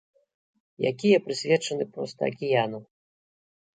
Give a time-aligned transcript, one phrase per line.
[0.91, 2.79] Якія прысвечаны проста акіяну.